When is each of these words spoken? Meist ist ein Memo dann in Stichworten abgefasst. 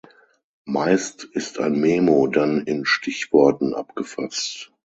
Meist 0.65 1.25
ist 1.25 1.59
ein 1.59 1.79
Memo 1.79 2.25
dann 2.25 2.61
in 2.65 2.85
Stichworten 2.87 3.75
abgefasst. 3.75 4.71